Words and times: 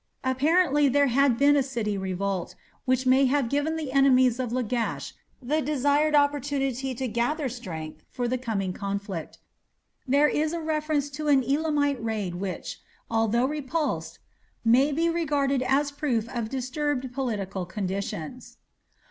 Apparently 0.23 0.89
there 0.89 1.05
had 1.13 1.37
been 1.37 1.55
a 1.55 1.61
city 1.61 1.95
revolt, 1.95 2.55
which 2.85 3.05
may 3.05 3.25
have 3.25 3.49
given 3.51 3.75
the 3.75 3.91
enemies 3.91 4.39
of 4.39 4.51
Lagash 4.51 5.13
the 5.43 5.61
desired 5.61 6.15
opportunity 6.15 6.95
to 6.95 7.07
gather 7.07 7.47
strength 7.47 8.03
for 8.09 8.27
the 8.27 8.39
coming 8.39 8.73
conflict. 8.73 9.37
There 10.07 10.27
is 10.27 10.53
a 10.53 10.59
reference 10.59 11.11
to 11.11 11.27
an 11.27 11.43
Elamite 11.43 12.03
raid 12.03 12.33
which, 12.33 12.81
although 13.11 13.45
repulsed, 13.45 14.17
may 14.65 14.91
be 14.91 15.07
regarded 15.07 15.61
as 15.61 15.91
proof 15.91 16.27
of 16.33 16.49
disturbed 16.49 17.13
political 17.13 17.67
conditions. 17.67 18.57